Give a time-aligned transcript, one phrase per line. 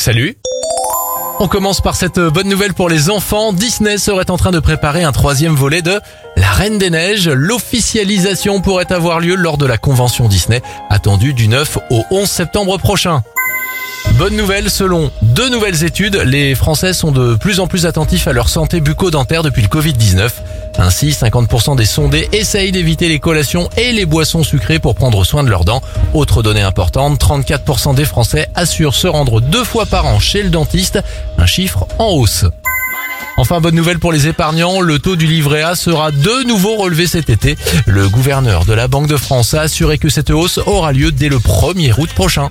[0.00, 0.38] Salut
[1.42, 3.54] on commence par cette bonne nouvelle pour les enfants.
[3.54, 5.98] Disney serait en train de préparer un troisième volet de
[6.36, 7.28] La Reine des Neiges.
[7.28, 10.60] L'officialisation pourrait avoir lieu lors de la convention Disney,
[10.90, 13.22] attendue du 9 au 11 septembre prochain.
[14.12, 18.34] Bonne nouvelle, selon deux nouvelles études, les Français sont de plus en plus attentifs à
[18.34, 20.30] leur santé bucco-dentaire depuis le Covid-19.
[20.80, 25.44] Ainsi, 50% des sondés essayent d'éviter les collations et les boissons sucrées pour prendre soin
[25.44, 25.82] de leurs dents.
[26.14, 30.48] Autre donnée importante, 34% des Français assurent se rendre deux fois par an chez le
[30.48, 30.98] dentiste,
[31.36, 32.46] un chiffre en hausse.
[33.36, 37.06] Enfin, bonne nouvelle pour les épargnants, le taux du livret A sera de nouveau relevé
[37.06, 37.56] cet été.
[37.86, 41.28] Le gouverneur de la Banque de France a assuré que cette hausse aura lieu dès
[41.28, 42.48] le 1er août prochain.